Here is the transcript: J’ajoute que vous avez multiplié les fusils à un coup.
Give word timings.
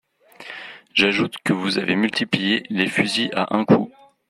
J’ajoute 0.95 1.35
que 1.43 1.53
vous 1.53 1.77
avez 1.77 1.95
multiplié 1.95 2.65
les 2.71 2.87
fusils 2.87 3.29
à 3.35 3.55
un 3.55 3.65
coup. 3.65 3.91